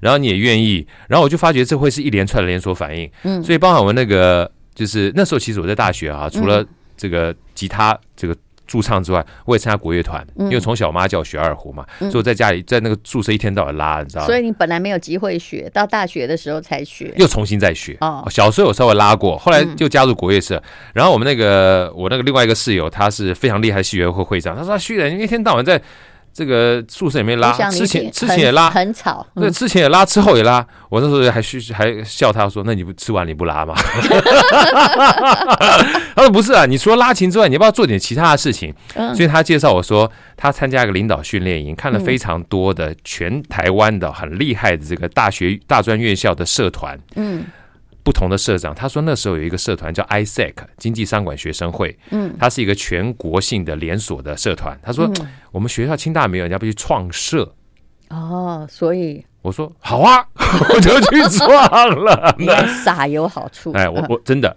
[0.00, 3.10] 然后你也愿意，然后我就发觉这会是一连串的连锁反应。
[3.24, 4.50] 嗯，所以包含我们那个。
[4.78, 6.64] 就是那时候，其实我在大学啊，除了
[6.96, 14.26] 这个吉他这个驻唱之外，我也参加国乐团，因为从小我妈叫我学二胡嘛，所以我在家里在那个宿舍一天到晚拉，你知道吗？
[14.28, 17.96] 所以你本来没有机会学，到大学的时候才学，又重新再学。
[18.00, 20.62] 哦，小时候有稍微拉过，后来就加入国乐社。
[20.94, 25.82] 然后我们那个我那个另外一个室友，他是非常厉害的戏乐会会长，他说：“旭然，一天到晚在。”
[26.38, 29.26] 这个宿舍也没拉，之前之前也拉，很吵。
[29.34, 30.64] 对，之前也拉，之后也拉。
[30.88, 33.74] 我那时候还嘘还笑他说：“那你不吃完你不拉吗？”
[36.14, 38.72] 他说：“不是啊，你除了拉琴之外，你要不要做点其他的事情？”
[39.16, 46.96] 所以他介绍我说，他参加一个领导训练营，看了非常多的全台湾的很厉害的这个大学大专院校的社团。
[47.16, 47.44] 嗯。
[48.08, 54.74] 不同的社长，他说那时候有一个社团叫 ISEC 经济商管学生会，嗯，它是一个全国性的连锁的社团。
[54.82, 57.54] 他说、嗯、我们学校清大没有，人家不去创社。
[58.08, 59.22] 哦，所以。
[59.42, 60.26] 我说好啊，
[60.74, 62.34] 我就去创了。
[62.38, 64.56] 那傻有好处，哎，我我真的，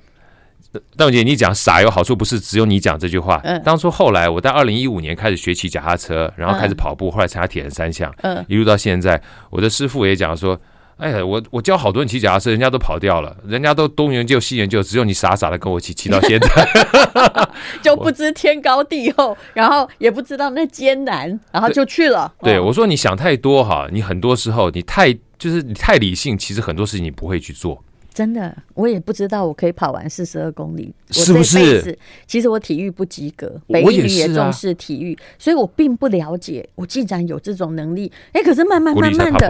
[0.96, 3.42] 邓姐，你讲傻有好处，不是只有你讲这句话。
[3.44, 10.58] 嗯，当初后来我在二零一五年开始学骑脚踏车，然后开始跑步，后来参加铁人三项，嗯，一路到现在，我的师傅也讲说。
[11.02, 16.70] 哎呀，我我教好多人骑脚踏车，人家都跑掉了，人家都东研究西研究，只有你傻傻的跟我骑，骑到现在，
[17.82, 22.32] 就不知天高地厚，然后也不知道那艰难，然后就去了。
[22.44, 27.84] 对，对我说你想太多哈，你很多时候你太就是你太理性，其实很多事情你不会去做。
[28.14, 31.98] 真的，我也不知道我可以跑完四十二公里，是不是？
[32.28, 36.68] 其实我体育不及格，北一女也重视体育，所以我并不了解。
[36.76, 39.50] 我竟然有这种能力，哎，可是慢慢慢慢的，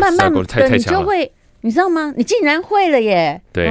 [0.00, 2.12] 慢慢的你就会，你知道吗？
[2.16, 3.40] 你竟然会了耶！
[3.52, 3.70] 对，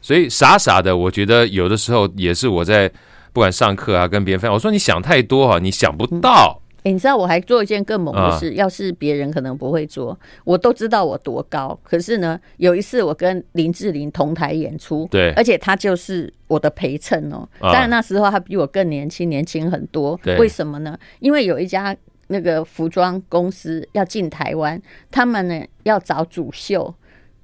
[0.00, 2.88] 所以傻傻的，我觉得有的时候也是我在
[3.34, 6.62] 不管上课啊，跟别人分享，我说你想太多哈，你想不到。
[6.88, 11.78] 欸、你知道我还做一件更猛的事，要是别人可能不会做，我都知道我多高。
[11.82, 17.46] 可是呢，有一次我跟林志玲同台演出，对，而且她就是我的陪衬哦。
[17.60, 20.18] 当然那时候她比我更年轻，年轻很多。
[20.22, 20.98] 对，为什么呢？
[21.20, 21.94] 因为有一家
[22.28, 26.94] 那个服装公司要进台湾，他们呢要找主秀。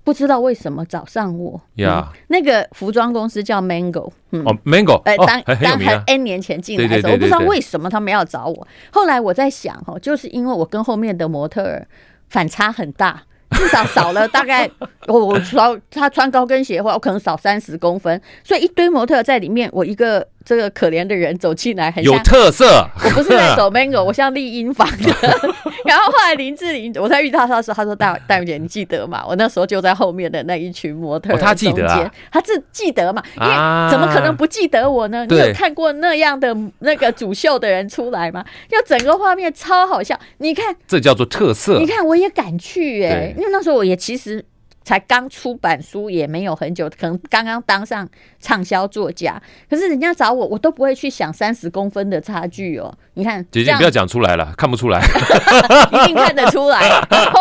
[0.05, 2.13] 不知道为什么找上我呀？
[2.29, 8.69] 那个服装公司叫 Mango，哦，Mango，哎，当当很 N 年前进来的时候，我不知道为什么他们要找我。
[8.93, 11.89] 后来我在想，哈，就是因为我跟后面的模特儿
[12.29, 13.23] 反差很大。
[13.51, 14.69] 至少少了大概，
[15.07, 22.87] 我我穿他穿高跟鞋的话，我可能少三十公分，所以一堆模特在里面，我一个这个可怜的人走进来，很有特色。
[23.03, 25.13] 我不是在走 Mango，我像丽婴房的。
[25.85, 29.25] 然后后来林志玲，我在遇到他的时候，他说：“戴戴茹姐，你记得吗？
[29.27, 33.23] 我那时候就在后面的那一群模特。”他记得啊，他自记得嘛？
[33.37, 35.27] 因为怎么可能不记得我呢？
[35.27, 38.45] 你有看过那样的那个主秀的人出来吗？
[38.69, 41.79] 就整个画面超好笑，你看，这叫做特色。
[41.79, 43.35] 你看，我也敢去哎。
[43.37, 44.45] 因为那时候我也其实
[44.85, 48.07] 才刚出版书，也没有很久，可能刚刚当上
[48.39, 49.41] 畅销作家。
[49.69, 52.95] 可是人家找我，我都不会去想三十公分的差距哦。
[53.15, 55.01] 你看，姐姐不要讲出来了，看不出来，
[56.05, 56.89] 一定看得出来。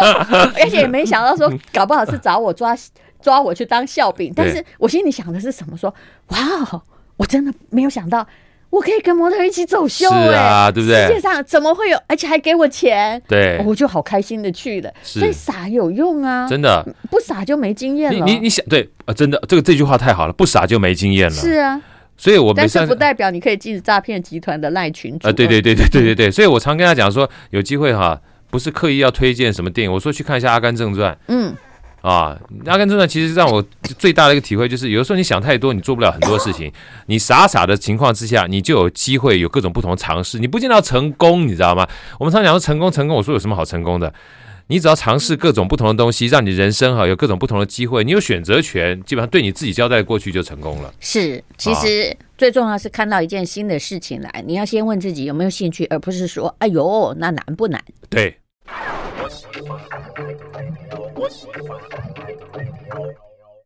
[0.55, 2.75] 而且也没想到说，搞不好是找我抓
[3.21, 4.31] 抓我去当笑柄。
[4.35, 5.75] 但是我心里想的是什么？
[5.77, 5.93] 说
[6.27, 6.37] 哇，
[7.17, 8.25] 我真的没有想到。
[8.73, 11.05] 我可以跟模特一起走秀，欸，啊，对不对？
[11.05, 13.21] 世界上怎么会有，而且还给我钱？
[13.27, 14.91] 对，我就好开心的去了。
[15.03, 18.25] 所以傻有用啊，真的，不傻就没经验了。
[18.25, 21.35] 你你你想对啊，真的，这个这句话太好了，不傻就没经验了。
[21.35, 21.79] 是啊，
[22.17, 25.27] 所以我但是不代表你可以进诈骗集团的赖群主。
[25.27, 31.13] 啊，对对对对对对对，所以我常跟他讲说，有机会哈，不是刻意要推荐什么电影，我说去看一下《阿甘正传》。
[31.27, 31.55] 嗯。
[32.03, 33.63] 啊，阿甘正传其实让我
[33.97, 36.69] 最大的一个体会就是，有的时候你想太多，你做不了很多事情。
[37.05, 40.37] 你傻傻的情况之下，你就有机会有各种不同的尝试。
[40.37, 41.87] 你不见得要成功，你知道吗？
[42.19, 43.15] 我们常讲说成功，成功。
[43.15, 44.13] 我说有什么好成功的？
[44.67, 48.03] 你只要尝试各种不同的东西，让你人生哈有各种不同的机会。
[48.03, 50.93] 你有选择权，基本上对你自己交代过去就成功了。
[50.99, 57.81] 是，其实最重要是看到一件新的事情来，你要先问自己有没有兴趣，而不是说哎呦那难不难？
[58.09, 58.37] 对。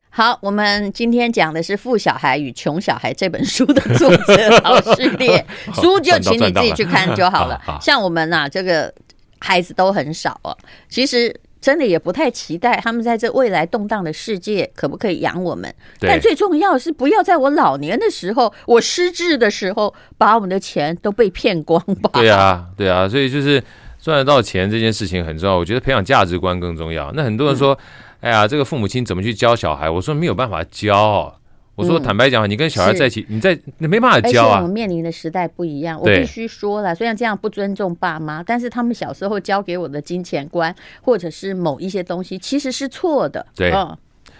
[0.09, 7.61] 好，我们今天讲的是《富小孩与穷小孩》这本书的作者老师列 书，就请你自己去看就好了。
[7.79, 8.91] 像我们啊，这个
[9.39, 10.57] 孩子都很少哦，
[10.89, 15.71] 其实真的也不太期待他们在这未来动荡的世界可不可以养我们。
[15.99, 22.09] 但最重要是，不要在我老年的时候，我失智的时候，把我们的钱都被骗光吧。
[22.13, 23.63] 对啊，对啊，所以就是。
[24.07, 27.11] 赚得到钱这件事情很重要，我觉得培养价值观更重要。
[27.11, 27.77] 那很多人说
[28.23, 31.37] ：“嗯、哎呀，这个父母亲怎么去教小孩？”我说：“没有办法教。”
[31.75, 43.45] 我说：“坦白讲，你跟小孩在一起，你在你没办法教啊。”我们面临的时代不一样，我必须说了，虽然这样不尊重爸妈，但是他们小时候教给我的金钱观，或者是某一些东西，其实是错的。
[43.57, 43.97] 对，嗯、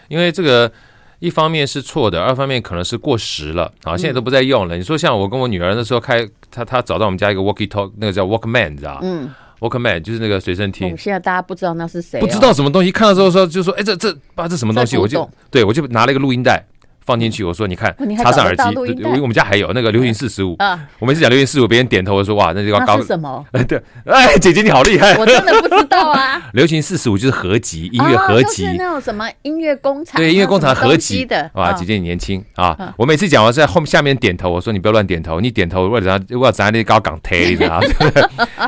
[0.07, 0.71] 因为这个。
[1.19, 4.77] 一方面是错的，二方面可能是过时了啊，现在都不再用了。
[4.77, 9.27] 嗯、你说像我跟我女儿那时候开，她她找到我们家一个 walkie talk，那个叫 Walkman，你知道嗯
[9.59, 10.95] ，Walkman 就是那个随身听。
[10.97, 14.97] 现在大家不知道那是谁、哦，不知道什么东西，看到之后说就说，哎，这这爸这什么东西？
[14.97, 16.65] 我就对我就拿了一个录音带。
[17.07, 18.63] 放进去，我说你看，插上耳机，
[18.97, 20.57] 因为我们家还有那个流行四十五。
[20.99, 22.99] 我每次讲流行四十五，别人点头，我说哇，那就要高。
[22.99, 23.45] 是什么？
[23.65, 26.43] 对，哎，姐姐你好厉害，我真的不知道啊。
[26.51, 31.49] 流行四十五就是合集，音乐合集，那种什么音乐工厂，对，音乐工厂合集的。
[31.53, 32.93] 哇，姐姐你年轻啊！
[32.97, 36.25] 我每次讲完在后面下面点头，我说你不要乱点头，你点头为了啥？
[36.35, 37.87] 为了咱那高港台，你知道吗？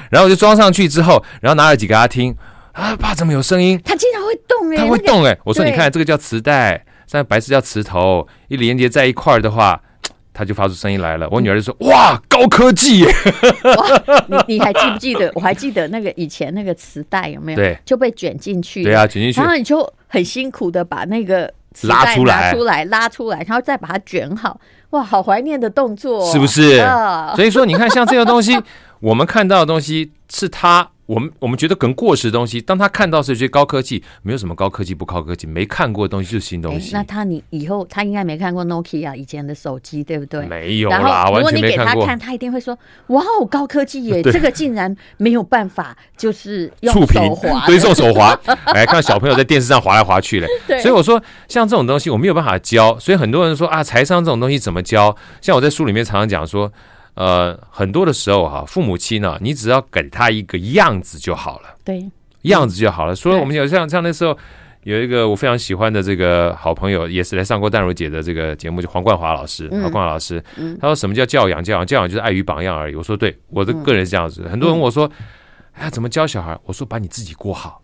[0.10, 2.34] 然后我就装上去之后，然后拿耳机给他听
[2.72, 3.78] 啊，爸怎么有声音？
[3.84, 5.38] 他经常会动哎，他会动哎。
[5.44, 6.86] 我说你看这个叫磁带。
[7.10, 9.82] 像白色叫磁头，一连接在一块儿的话，
[10.32, 11.28] 它就发出声音来了。
[11.32, 13.04] 我女儿就说：“哇，高科技！”
[13.66, 15.32] 哇，你你还记不记得？
[15.34, 17.56] 我还记得那个以前那个磁带有没有？
[17.56, 18.84] 对，就被卷进去。
[18.84, 19.42] 对啊，卷进去。
[19.42, 24.62] 然后你就很辛苦的把那个磁带拿出来，出来拉出来，然后再把它卷好。
[24.92, 26.78] 哇，好怀念的动作，是不是？
[27.36, 28.56] 所以说，你看，像这个东西，
[29.00, 36.92] 我们看到的东西是他我们我们觉得很过时的东西，当他看到是觉得高科技，没有什么高科技不高科技，没看过的东西就是新东西。
[36.94, 40.46] 那他你以后他应该没看过 Nokia 以前的手机，对不对？
[40.46, 42.78] 没有啦，如果你给他看，他一定会说
[43.08, 44.22] ：“哇哦，高科技耶！
[44.22, 48.40] 这个竟然没有办法，就是用手滑，对，用手滑。
[48.76, 50.48] 来 看小朋友在电视上滑来滑去嘞。
[50.80, 55.16] 所以我说，像这种东西我没有办法教，所以很多人说啊，财商这种东西怎么教？
[55.42, 56.72] 像我在书里面常常讲说。
[57.16, 62.10] 呃，很多的时候哈，父母亲呢，你只要给他一个样子就好了，对，
[62.44, 63.14] 样子就好了。
[63.14, 64.38] 所以我们有像像那时候
[64.84, 70.42] 有一个我非常喜欢的这个好朋友，也是来上过淡如姐的这个节目，就黄冠华老师，黄冠华老师，
[70.80, 71.62] 他说什么叫教养？
[71.62, 72.96] 教养教养就是爱与榜样而已。
[72.96, 74.48] 我说对，我的个人是这样子。
[74.48, 75.12] 很多人问我说，
[75.74, 76.58] 哎呀，怎么教小孩？
[76.64, 77.82] 我说把你自己过好，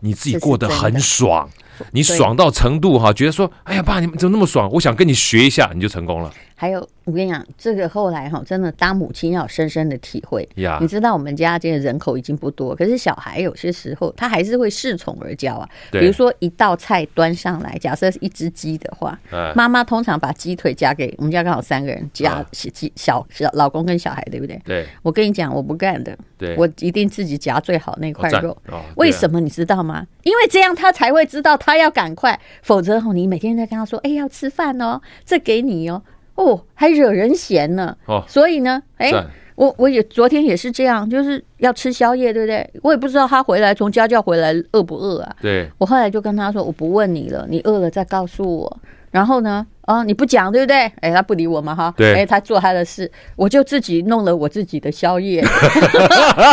[0.00, 1.46] 你自己过得很爽，
[1.92, 4.70] 你爽到程度哈，觉得说，哎呀，爸，你们怎么那么爽？
[4.72, 6.32] 我想跟你学一下，你就成功了。
[6.60, 10.46] 还有，我跟你讲，这个后来哈，真的当母亲要深深的体会。
[10.56, 15.66] 呀，你知道我们家这个人口已经不多，可是小孩有些时候他还是会恃宠而骄啊。
[15.90, 19.18] 比如说一道菜端上来，假设是一只鸡的话，
[19.54, 24.60] 妈妈通常把鸡腿夹给我们家刚好三个人夹鸡小小老公跟小孩，对不对？
[24.66, 24.86] 对。
[25.00, 26.14] 我跟你讲，我不干的。
[26.36, 26.54] 对。
[26.58, 28.54] 我一定自己夹最好那块肉。
[28.96, 30.06] 为什么你知道吗？
[30.24, 36.02] 因为这样他才会知道他要赶快，否则你每天在跟他说：“哎，要吃饭哦，这给你哦。”
[36.34, 37.96] 哦，还惹人嫌呢。
[38.06, 39.12] 哦，所以呢，哎，
[39.56, 42.68] 我我也昨天也是这样，就是要吃宵夜，对不对？
[42.82, 45.36] 我也不知道他回来从家教回来饿不饿啊。
[45.40, 48.80] 对，我后来就跟他说，我不问你了，你饿了再告诉我。
[49.10, 50.90] 然后呢，啊，你不讲，对不对？
[51.00, 51.92] 哎，他不理我嘛，哈。
[51.96, 52.14] 对。
[52.14, 55.42] 哎，他做他的事，我就自己弄了我自己的宵夜。
[55.42, 55.50] 然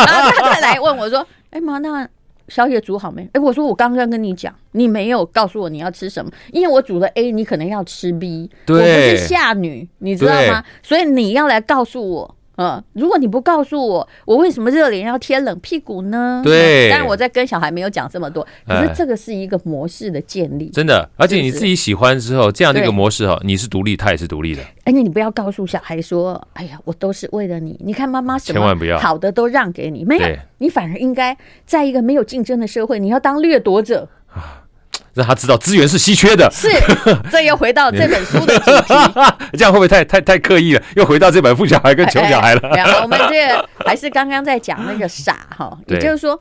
[0.08, 2.08] 后 他再来问我说，哎妈，那。
[2.48, 3.28] 宵夜煮好没？
[3.34, 10.64] 哎，我说我刚刚跟你讲，你没有告诉我你要吃什么，因为我煮了 A，你可能要吃 B，对，我不是下女，你知道吗？
[10.82, 12.37] 所以你要来告诉我。
[12.58, 16.42] 嗯，如果你不告诉我，我为什么热脸要贴冷屁股呢？
[16.44, 24.62] 对，但是我在跟小孩没有讲这么多，可是这个是一个模式的建立，真的，而且你自己喜欢之后，这样的一个模式哈，你是独立，他也是独立的。
[24.86, 30.28] 而且你不要告诉小孩说，哎呀，我都是为了你，你看妈妈什么好的都让给你，没有，
[30.58, 34.64] 你反而应该在一个没有竞争的社会，你要当掠夺者啊。
[35.14, 36.70] 让他知道资源是稀缺的，是，
[37.32, 38.94] 这又回到这本书的主题，
[39.58, 40.84] 这样会不会太太太刻意了？
[40.96, 43.02] 又回到这本富小孩跟穷小孩了。
[43.02, 46.40] 我们这个还是刚刚在讲那个傻哈， 也就是说，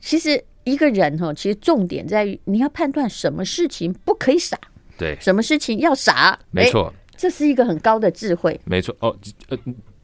[0.00, 4.56] 其实一个人哈，其实重点在于你要判断什么事情不可以傻，
[4.96, 8.94] 对，什么事情要傻，没错，这是一个很高的智慧，没错。
[9.00, 9.16] 哦，
[9.48, 9.58] 呃。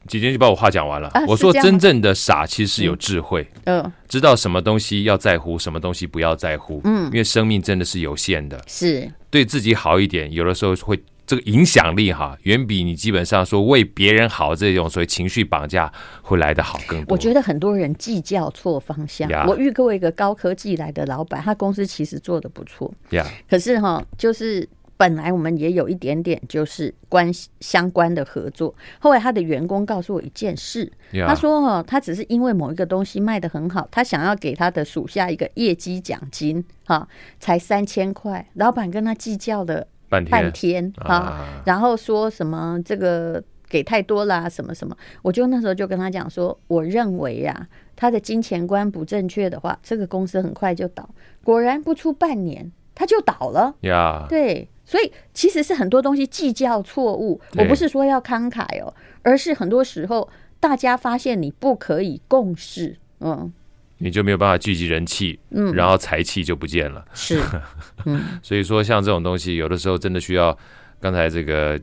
[0.09, 1.09] 姐姐就把我话讲完了。
[1.27, 9.09] 我说真正的傻其实是有智慧，嗯，知道什么东西要在乎，什么东西不要在乎，嗯，因为生命真的是有限的，是。
[9.29, 15.93] 对自己好一点，有的时候会这个影响力哈，远比你基本上说为别人好这种所谓情绪绑架
[16.23, 17.13] 会来得好更多。
[17.13, 19.29] 我觉得很多人计较错方向。
[19.47, 24.67] 我遇过一个高科技来的老板，他公司其实做的不错，呀，可是哈，就是。
[24.99, 30.91] 本来我们也有一点点就是关系相关的合作，后来他的员工告诉我一件事.
[31.25, 37.07] 他说哈，他只是因为某一个东西卖的很好，他想要给他的属下一个业绩奖金，哈，
[37.39, 51.09] 才三千块，老板跟他计较了半天，半天啊，然后说什么这个给太多啦，什么什么，我就那时候就跟他讲说，我认为呀，他的金钱观不正确的话，这个公司很快就倒，
[51.41, 54.67] 果然不出半年他就倒了，呀，对。
[54.89, 60.27] 所以其实是很多东西计较错误，我不是说要慷慨哦，而是很多时候
[60.59, 63.53] 大家发现你不可以共事，嗯，
[63.99, 67.39] 你就没有办法聚集人气，嗯，然后财气就不见了，是，
[68.05, 70.57] 嗯，所以说像这种东西，有的时候真的需要
[70.99, 71.79] 刚才这个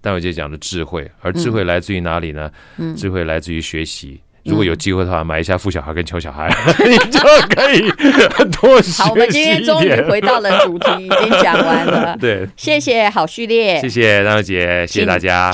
[0.00, 2.50] 戴伟姐讲的智慧，而智慧来自于哪里呢？
[2.78, 4.20] 嗯，智慧来自于学习。
[4.44, 6.48] 如果有机会的话，买一下富小孩跟穷小孩，
[6.86, 7.18] 你就
[7.54, 7.90] 可以
[8.60, 9.02] 多学习。
[9.02, 12.16] 好，我们今天终于回到了主题，已经讲完了。
[12.20, 15.52] 对，谢谢好序列，谢谢张小姐，谢谢大家。